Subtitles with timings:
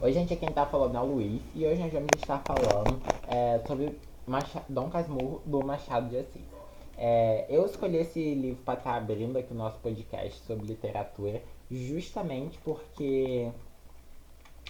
[0.00, 3.58] Oi, gente, quem tá falando é o Luiz e hoje nós vamos estar falando é,
[3.66, 3.98] sobre
[4.68, 6.42] Dom Casmurro do Machado de Assis.
[6.96, 11.42] É, eu escolhi esse livro para estar tá abrindo aqui o nosso podcast sobre literatura
[11.68, 13.50] justamente porque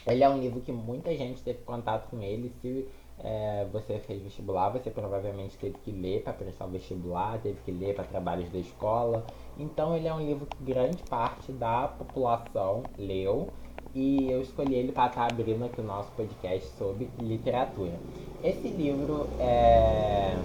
[0.07, 2.51] ele é um livro que muita gente teve contato com ele.
[2.63, 2.89] Se
[3.19, 7.71] é, você fez vestibular, você provavelmente teve que ler para prestar o vestibular, teve que
[7.71, 9.27] ler para trabalhos da escola.
[9.59, 13.51] Então ele é um livro que grande parte da população leu
[13.99, 17.99] e eu escolhi ele para estar tá abrindo aqui o nosso podcast sobre literatura.
[18.45, 20.37] Esse livro é.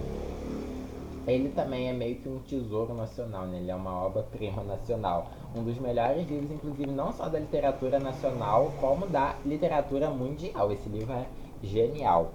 [1.28, 3.60] Ele também é meio que um tesouro nacional, né?
[3.60, 5.28] Ele é uma obra-prima nacional.
[5.56, 10.72] Um dos melhores livros, inclusive, não só da literatura nacional, como da literatura mundial.
[10.72, 11.28] Esse livro é
[11.62, 12.32] genial.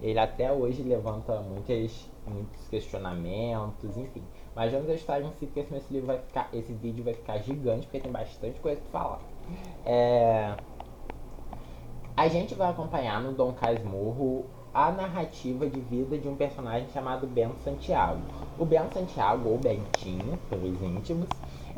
[0.00, 4.22] Ele até hoje levanta muitas, muitos questionamentos, enfim.
[4.54, 6.48] Mas vamos história em si, porque senão esse livro vai ficar.
[6.54, 9.31] Esse vídeo vai ficar gigante, porque tem bastante coisa para falar.
[9.84, 10.54] É...
[12.16, 17.26] A gente vai acompanhar no Dom Casmurro a narrativa de vida de um personagem chamado
[17.26, 18.20] Bento Santiago.
[18.58, 21.28] O Bento Santiago, ou Bentinho, pelos íntimos,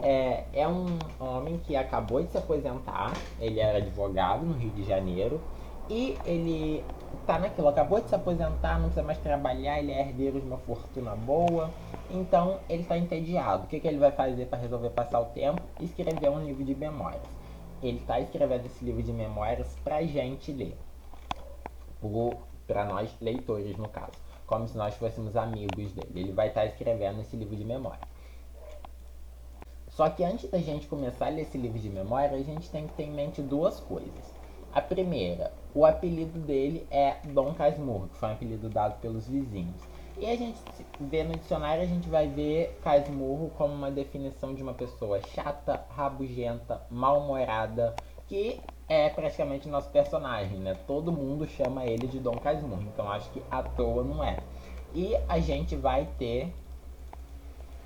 [0.02, 0.86] é, é um
[1.19, 5.41] homem que acabou de se aposentar, ele era advogado no Rio de Janeiro,
[5.89, 6.84] e ele
[7.27, 10.58] tá naquilo, acabou de se aposentar, não precisa mais trabalhar, ele é herdeiro de uma
[10.58, 11.70] fortuna boa,
[12.11, 13.64] então ele está entediado.
[13.64, 15.61] O que, que ele vai fazer para resolver passar o tempo?
[15.80, 17.44] Escrever um livro de memórias
[17.88, 20.77] ele está escrevendo esse livro de memórias para gente ler.
[22.66, 24.12] Para nós, leitores, no caso.
[24.46, 26.12] Como se nós fôssemos amigos dele.
[26.14, 28.00] Ele vai estar tá escrevendo esse livro de memória.
[29.88, 32.86] Só que antes da gente começar a ler esse livro de memória, a gente tem
[32.86, 34.34] que ter em mente duas coisas.
[34.72, 39.80] A primeira, o apelido dele é Dom Casmurro, que foi um apelido dado pelos vizinhos.
[40.17, 40.61] E a gente
[41.01, 45.84] vê no dicionário, a gente vai ver casmurro como uma definição de uma pessoa chata,
[45.91, 47.95] rabugenta, mal-humorada,
[48.29, 50.77] que é praticamente nosso personagem, né?
[50.87, 54.39] Todo mundo chama ele de Dom Casmurro, então acho que à toa não é.
[54.95, 56.55] E a gente vai ter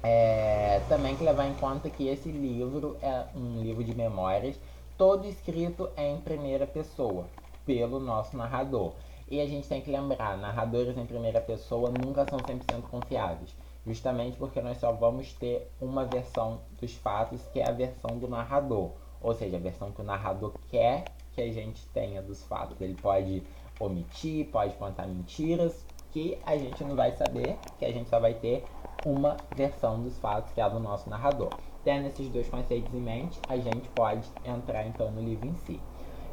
[0.03, 4.61] é, também que levar em conta que esse livro é um livro de memórias,
[4.97, 7.27] todo escrito em primeira pessoa,
[7.65, 8.93] pelo nosso narrador.
[9.31, 13.55] E a gente tem que lembrar, narradores em primeira pessoa nunca são 100% confiáveis.
[13.87, 18.27] Justamente porque nós só vamos ter uma versão dos fatos, que é a versão do
[18.27, 18.93] narrador.
[19.21, 22.81] Ou seja, a versão que o narrador quer que a gente tenha dos fatos.
[22.81, 23.43] Ele pode
[23.79, 28.33] omitir, pode contar mentiras, que a gente não vai saber, que a gente só vai
[28.33, 28.65] ter
[29.05, 31.51] uma versão dos fatos, que é a do nosso narrador.
[31.85, 35.79] Tendo esses dois conceitos em mente, a gente pode entrar então no livro em si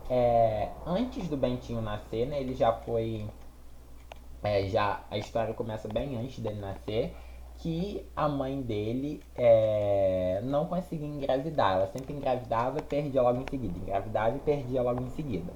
[0.09, 3.25] é, antes do Bentinho nascer, né, ele já foi.
[4.43, 7.16] É, já A história começa bem antes dele nascer.
[7.57, 11.77] Que a mãe dele é, não conseguia engravidar.
[11.77, 13.79] Ela sempre engravidava e perdia logo em seguida.
[13.79, 15.53] Engravidava e perdia logo em seguida.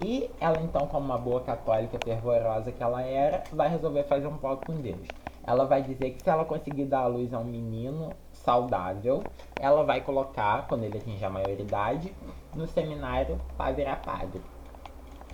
[0.00, 4.36] E ela, então, como uma boa católica fervorosa que ela era, vai resolver fazer um
[4.36, 5.06] voto com Deus.
[5.44, 9.22] Ela vai dizer que se ela conseguir dar a luz a um menino, saudável,
[9.58, 12.12] ela vai colocar, quando ele atingir a maioridade,
[12.54, 14.42] no seminário para virar padre.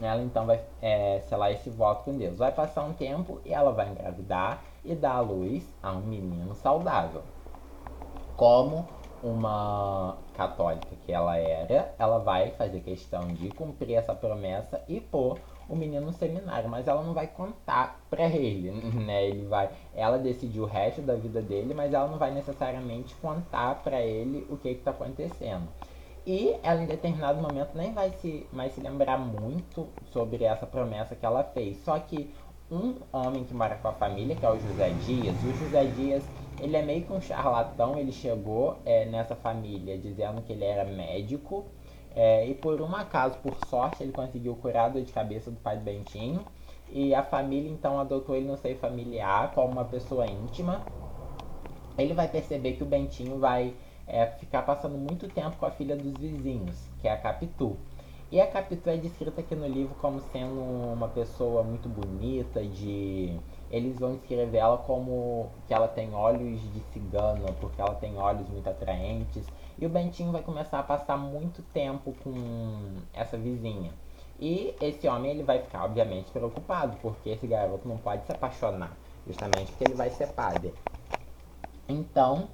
[0.00, 2.38] Ela então vai é, selar esse voto com Deus.
[2.38, 6.54] Vai passar um tempo e ela vai engravidar e dar a luz a um menino
[6.54, 7.22] saudável.
[8.36, 8.86] Como
[9.22, 15.38] uma católica que ela era, ela vai fazer questão de cumprir essa promessa e pôr
[15.68, 18.70] o menino no seminário, mas ela não vai contar para ele,
[19.04, 19.26] né?
[19.26, 23.82] Ele vai, ela decidiu o resto da vida dele, mas ela não vai necessariamente contar
[23.82, 25.68] para ele o que está acontecendo.
[26.28, 31.16] E ela em determinado momento nem vai se mais se lembrar muito sobre essa promessa
[31.16, 31.82] que ela fez.
[31.82, 32.30] Só que
[32.70, 36.22] um homem que mora com a família, que é o José Dias, o José Dias,
[36.60, 40.84] ele é meio que um charlatão, ele chegou é, nessa família dizendo que ele era
[40.84, 41.64] médico
[42.14, 45.56] é, e por um acaso, por sorte, ele conseguiu curar a dor de cabeça do
[45.56, 46.44] pai do Bentinho.
[46.90, 50.82] E a família então adotou ele no seio familiar como uma pessoa íntima.
[51.96, 53.72] Ele vai perceber que o Bentinho vai
[54.08, 57.76] é, ficar passando muito tempo com a filha dos vizinhos, que é a Capitu.
[58.30, 63.38] E a Capitu é descrita aqui no livro como sendo uma pessoa muito bonita, de
[63.70, 68.49] eles vão escrever ela como que ela tem olhos de cigana, porque ela tem olhos
[68.49, 69.46] muito atraentes.
[69.78, 73.93] E o Bentinho vai começar a passar muito tempo com essa vizinha.
[74.40, 78.96] E esse homem ele vai ficar, obviamente, preocupado, porque esse garoto não pode se apaixonar,
[79.26, 80.72] justamente porque ele vai ser padre.
[81.88, 82.49] Então,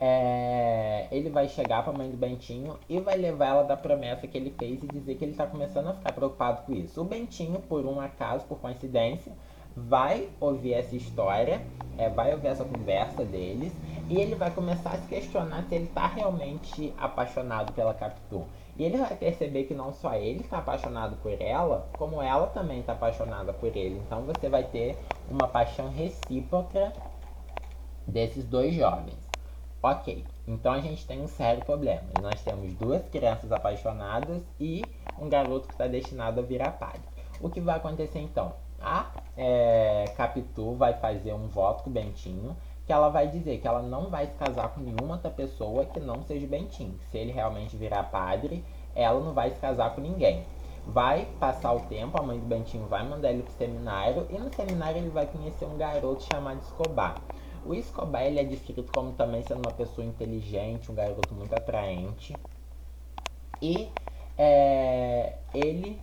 [0.00, 4.36] é, ele vai chegar para mãe do Bentinho e vai levar ela da promessa que
[4.36, 7.00] ele fez e dizer que ele está começando a ficar preocupado com isso.
[7.00, 9.32] O Bentinho, por um acaso, por coincidência,
[9.76, 11.62] vai ouvir essa história,
[11.98, 13.72] é, vai ouvir essa conversa deles
[14.08, 18.44] e ele vai começar a se questionar se ele está realmente apaixonado pela Capitu.
[18.76, 22.80] E ele vai perceber que não só ele está apaixonado por ela, como ela também
[22.80, 24.00] está apaixonada por ele.
[24.04, 24.96] Então você vai ter
[25.30, 26.92] uma paixão recíproca
[28.06, 29.23] desses dois jovens.
[29.86, 32.04] Ok, então a gente tem um sério problema.
[32.22, 34.82] Nós temos duas crianças apaixonadas e
[35.18, 37.02] um garoto que está destinado a virar padre.
[37.38, 38.54] O que vai acontecer então?
[38.80, 43.68] A é, Capitu vai fazer um voto com o Bentinho que ela vai dizer que
[43.68, 46.98] ela não vai se casar com nenhuma outra pessoa que não seja o Bentinho.
[47.10, 48.64] Se ele realmente virar padre,
[48.94, 50.44] ela não vai se casar com ninguém.
[50.86, 54.50] Vai passar o tempo, a mãe do Bentinho vai mandar ele pro seminário e no
[54.54, 57.16] seminário ele vai conhecer um garoto chamado Escobar.
[57.64, 62.36] O Escobar ele é descrito como também sendo uma pessoa inteligente, um garoto muito atraente.
[63.62, 63.88] E
[64.36, 66.00] é, ele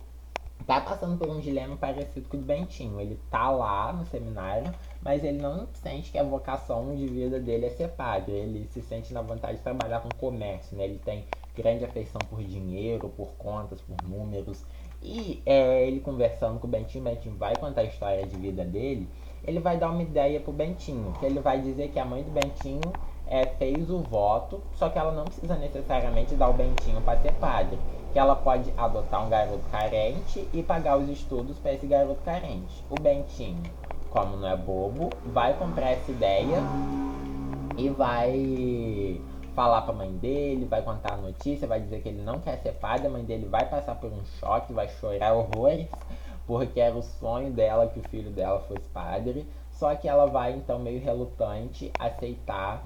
[0.66, 3.00] tá passando por um dilema parecido com o do Bentinho.
[3.00, 7.66] Ele tá lá no seminário, mas ele não sente que a vocação de vida dele
[7.66, 8.32] é ser padre.
[8.32, 10.84] Ele se sente na vontade de trabalhar com comércio, né?
[10.84, 11.24] Ele tem
[11.56, 14.64] grande afeição por dinheiro, por contas, por números.
[15.02, 18.64] E é, ele conversando com o Bentinho, o Bentinho vai contar a história de vida
[18.64, 19.08] dele.
[19.44, 22.30] Ele vai dar uma ideia pro Bentinho, que ele vai dizer que a mãe do
[22.30, 22.92] Bentinho
[23.26, 27.32] é, fez o voto, só que ela não precisa necessariamente dar o Bentinho para ser
[27.34, 27.78] padre
[28.12, 32.84] que ela pode adotar um garoto carente e pagar os estudos para esse garoto carente.
[32.90, 33.62] O Bentinho,
[34.10, 36.58] como não é bobo, vai comprar essa ideia
[37.76, 39.18] e vai
[39.54, 42.58] falar para a mãe dele, vai contar a notícia, vai dizer que ele não quer
[42.58, 45.88] ser padre, a mãe dele vai passar por um choque, vai chorar horrores,
[46.46, 49.46] porque era o sonho dela que o filho dela fosse padre.
[49.70, 52.84] Só que ela vai então meio relutante aceitar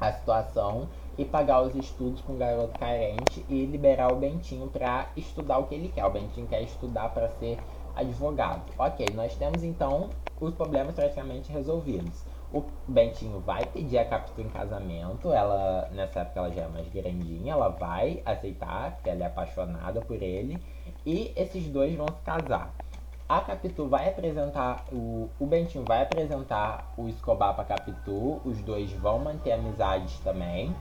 [0.00, 5.06] a situação e pagar os estudos com o garoto carente e liberar o Bentinho para
[5.16, 6.04] estudar o que ele quer.
[6.04, 7.58] O Bentinho quer estudar para ser
[7.94, 8.62] advogado.
[8.78, 12.24] Ok, nós temos então os problemas praticamente resolvidos.
[12.52, 15.32] O Bentinho vai pedir a Capitu em casamento.
[15.32, 17.52] Ela, nessa época, ela já é mais grandinha.
[17.52, 20.62] Ela vai aceitar, porque ela é apaixonada por ele.
[21.06, 22.74] E esses dois vão se casar.
[23.26, 28.42] A Capitu vai apresentar, o, o Bentinho vai apresentar o Escobar pra Capitu.
[28.44, 30.76] Os dois vão manter amizades também.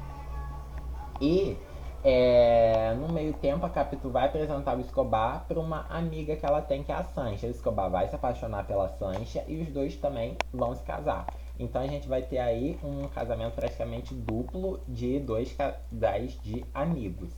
[1.21, 1.55] E
[2.03, 6.61] é, no meio tempo a Capitu vai apresentar o Escobar para uma amiga que ela
[6.61, 7.47] tem, que é a Sancha.
[7.47, 11.27] O Escobar vai se apaixonar pela Sancha e os dois também vão se casar.
[11.59, 17.29] Então a gente vai ter aí um casamento praticamente duplo de dois casais de amigos.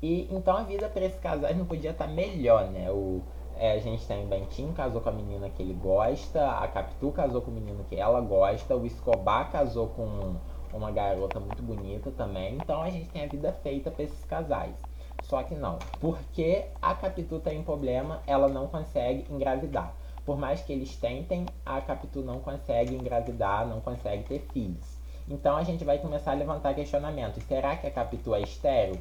[0.00, 2.90] E então a vida para esses casais não podia estar tá melhor, né?
[2.90, 3.20] O,
[3.58, 7.10] é, a gente tem o Bentinho casou com a menina que ele gosta, a Capitu
[7.10, 10.36] casou com o menino que ela gosta, o Escobar casou com
[10.76, 12.54] uma garota muito bonita também.
[12.54, 14.74] Então a gente tem a vida feita para esses casais.
[15.22, 19.92] Só que não, porque a Capitu tem um problema, ela não consegue engravidar.
[20.24, 24.98] Por mais que eles tentem, a Capitu não consegue engravidar, não consegue ter filhos.
[25.28, 27.42] Então a gente vai começar a levantar questionamentos.
[27.44, 28.98] Será que a Capitu é estéreo?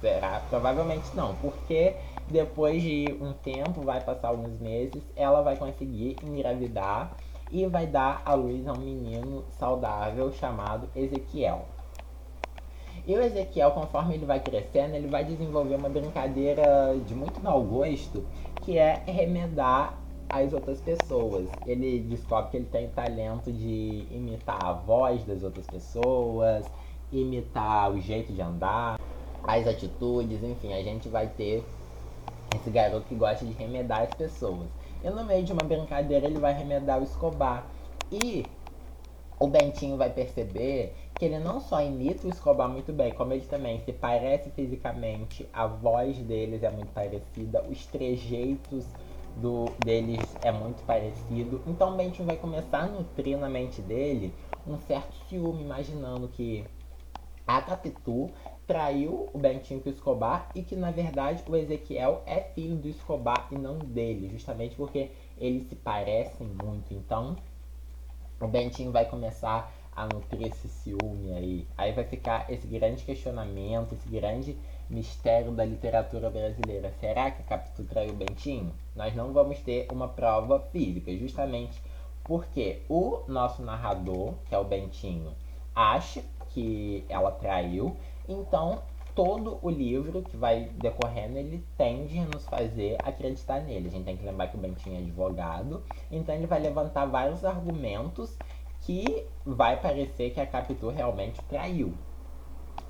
[0.00, 0.42] Será?
[0.48, 1.96] Provavelmente não, porque
[2.28, 7.16] depois de um tempo, vai passar alguns meses, ela vai conseguir engravidar
[7.50, 11.66] e vai dar à luz a um menino saudável chamado Ezequiel.
[13.06, 17.62] E o Ezequiel, conforme ele vai crescendo, ele vai desenvolver uma brincadeira de muito mau
[17.62, 18.24] gosto,
[18.62, 19.96] que é remedar
[20.28, 21.48] as outras pessoas.
[21.66, 26.66] Ele descobre que ele tem talento de imitar a voz das outras pessoas,
[27.12, 28.98] imitar o jeito de andar,
[29.46, 31.64] as atitudes, enfim, a gente vai ter
[32.56, 34.66] esse garoto que gosta de remedar as pessoas.
[35.02, 37.66] E no meio de uma brincadeira ele vai remedar o Escobar.
[38.10, 38.46] E
[39.38, 43.44] o Bentinho vai perceber que ele não só imita o Escobar muito bem, como ele
[43.46, 48.86] também se parece fisicamente, a voz deles é muito parecida, os trejeitos
[49.36, 51.62] do, deles é muito parecido.
[51.66, 54.34] Então o Bentinho vai começar a nutrir na mente dele
[54.66, 56.64] um certo ciúme, imaginando que
[57.46, 58.30] a Capitu
[58.66, 62.88] traiu o Bentinho com o Escobar e que na verdade o Ezequiel é filho do
[62.88, 66.92] Escobar e não dele, justamente porque eles se parecem muito.
[66.92, 67.36] Então
[68.40, 71.66] o Bentinho vai começar a nutrir esse ciúme aí.
[71.76, 74.56] Aí vai ficar esse grande questionamento, esse grande
[74.90, 76.92] mistério da literatura brasileira.
[77.00, 78.72] Será que Capitu traiu o Bentinho?
[78.94, 81.80] Nós não vamos ter uma prova física, justamente
[82.22, 85.32] porque o nosso narrador, que é o Bentinho,
[85.74, 87.96] acha que ela traiu
[88.28, 88.82] então,
[89.14, 93.88] todo o livro que vai decorrendo, ele tende a nos fazer acreditar nele.
[93.88, 97.44] A gente tem que lembrar que o Bentinho é advogado, então ele vai levantar vários
[97.44, 98.36] argumentos
[98.82, 101.94] que vai parecer que a Capitu realmente traiu.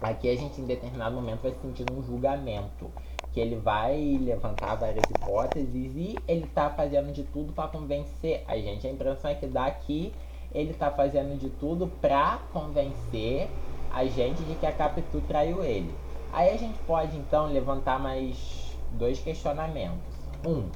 [0.00, 2.90] Aqui a gente em determinado momento vai sentir um julgamento,
[3.32, 8.56] que ele vai levantar várias hipóteses e ele tá fazendo de tudo para convencer a
[8.58, 8.86] gente.
[8.86, 10.12] A impressão é que daqui
[10.52, 13.48] ele tá fazendo de tudo para convencer
[13.96, 15.90] a gente de que a Capitu traiu ele.
[16.30, 20.14] Aí a gente pode então levantar mais dois questionamentos.
[20.46, 20.68] Um,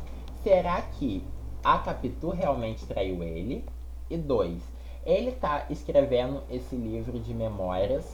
[0.42, 1.22] será que
[1.62, 3.62] a Capitu realmente traiu ele?
[4.08, 4.62] E dois,
[5.04, 8.10] ele está escrevendo esse livro de memórias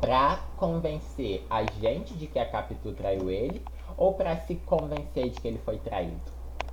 [0.00, 3.60] para convencer a gente de que a Capitu traiu ele
[3.98, 6.31] ou para se convencer de que ele foi traído?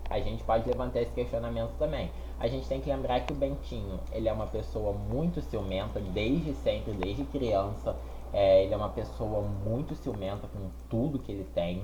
[0.09, 2.11] A gente pode levantar esse questionamento também.
[2.39, 6.53] A gente tem que lembrar que o Bentinho, ele é uma pessoa muito ciumenta desde
[6.55, 7.95] sempre, desde criança.
[8.33, 11.83] É, ele é uma pessoa muito ciumenta com tudo que ele tem.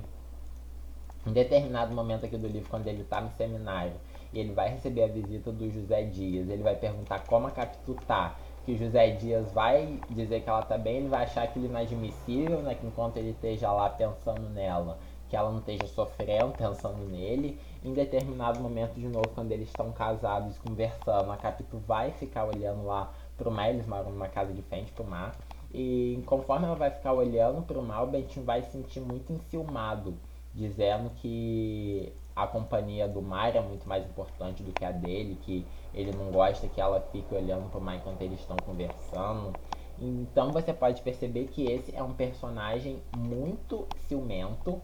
[1.25, 3.93] Em determinado momento aqui do livro, quando ele está no seminário,
[4.33, 6.49] ele vai receber a visita do José Dias.
[6.49, 8.35] Ele vai perguntar como a Capitu tá.
[8.65, 12.75] Que José Dias vai dizer que ela tá bem, ele vai achar aquilo inadmissível, né?
[12.75, 14.97] Que enquanto ele esteja lá pensando nela,
[15.29, 17.59] que ela não esteja sofrendo, pensando nele.
[17.83, 22.85] Em determinado momento, de novo, quando eles estão casados, conversando, a Capitu vai ficar olhando
[22.85, 25.35] lá pro mar, eles moram numa casa de frente pro mar.
[25.73, 30.15] E conforme ela vai ficar olhando pro mar, o Bentinho vai se sentir muito enciumado,
[30.53, 35.65] dizendo que a companhia do mar é muito mais importante do que a dele, que
[35.93, 39.53] ele não gosta que ela fique olhando para o mar enquanto eles estão conversando.
[39.99, 44.81] Então você pode perceber que esse é um personagem muito ciumento,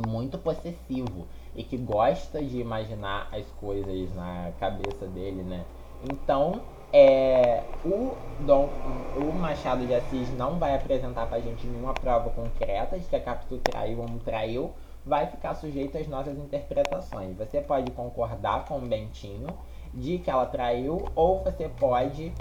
[0.00, 5.64] muito possessivo e que gosta de imaginar as coisas na cabeça dele, né?
[6.02, 6.60] Então,
[6.92, 8.68] é, o, Dom,
[9.16, 13.20] o Machado de Assis não vai apresentar pra gente nenhuma prova concreta de que a
[13.20, 14.72] Capitu traiu ou não traiu,
[15.04, 17.36] vai ficar sujeito às nossas interpretações.
[17.36, 19.48] Você pode concordar com o Bentinho
[19.92, 22.32] de que ela traiu, ou você pode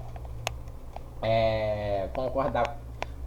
[1.22, 2.83] é, concordar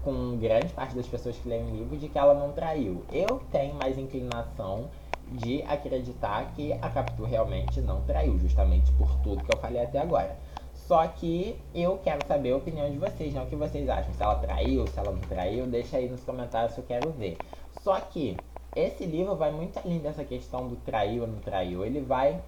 [0.06, 3.04] com grande parte das pessoas que leem o livro de que ela não traiu.
[3.10, 4.88] Eu tenho mais inclinação
[5.32, 9.98] de acreditar que a Capitu realmente não traiu, justamente por tudo que eu falei até
[9.98, 10.38] agora.
[10.72, 14.14] Só que eu quero saber a opinião de vocês, não o que vocês acham.
[14.14, 17.36] Se ela traiu, se ela não traiu, deixa aí nos comentários que eu quero ver.
[17.82, 18.36] Só que
[18.76, 21.84] esse livro vai muito além dessa questão do traiu ou não traiu.
[21.84, 22.40] Ele vai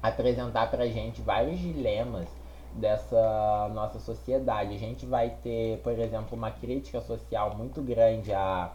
[0.00, 2.28] apresentar pra gente vários dilemas
[2.74, 4.74] dessa nossa sociedade.
[4.74, 8.72] A gente vai ter, por exemplo, uma crítica social muito grande à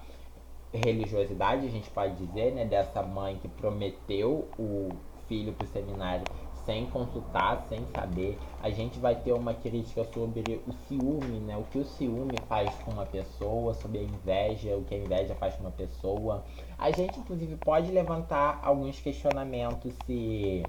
[0.74, 4.90] religiosidade, a gente pode dizer, né, dessa mãe que prometeu o
[5.28, 6.24] filho para o seminário
[6.66, 8.38] sem consultar, sem saber.
[8.62, 11.58] A gente vai ter uma crítica sobre o ciúme, né?
[11.58, 15.34] O que o ciúme faz com uma pessoa, sobre a inveja, o que a inveja
[15.34, 16.44] faz com uma pessoa.
[16.78, 20.64] A gente, inclusive, pode levantar alguns questionamentos se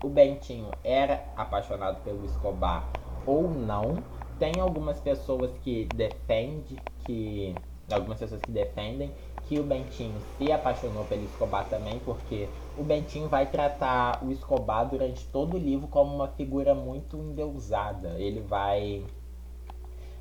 [0.00, 2.88] o Bentinho era apaixonado pelo Escobar
[3.26, 4.02] ou não.
[4.38, 7.56] Tem algumas pessoas que defendem que
[7.90, 9.12] algumas pessoas que defendem
[9.48, 14.88] que o Bentinho se apaixonou pelo Escobar também, porque o Bentinho vai tratar o Escobar
[14.88, 18.14] durante todo o livro como uma figura muito endeusada.
[18.18, 19.04] Ele vai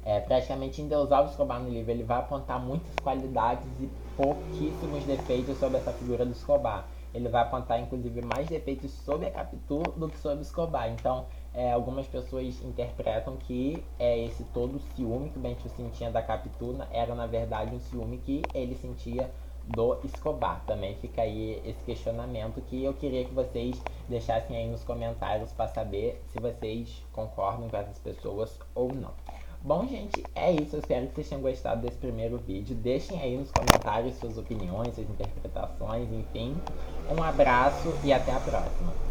[0.03, 1.91] é, praticamente endeusar o Escobar no livro.
[1.91, 6.89] Ele vai apontar muitas qualidades e pouquíssimos defeitos sobre essa figura do Escobar.
[7.13, 10.89] Ele vai apontar, inclusive, mais defeitos sobre a Capitu do que sobre o Escobar.
[10.89, 16.21] Então, é, algumas pessoas interpretam que é, esse todo ciúme que o Bentinho sentia da
[16.21, 19.29] Capitu era, na verdade, um ciúme que ele sentia
[19.67, 20.63] do Escobar.
[20.65, 25.67] Também fica aí esse questionamento que eu queria que vocês deixassem aí nos comentários para
[25.67, 29.11] saber se vocês concordam com essas pessoas ou não.
[29.63, 30.75] Bom, gente, é isso.
[30.75, 32.75] Eu espero que vocês tenham gostado desse primeiro vídeo.
[32.75, 36.55] Deixem aí nos comentários suas opiniões, suas interpretações, enfim.
[37.15, 38.91] Um abraço e até a próxima.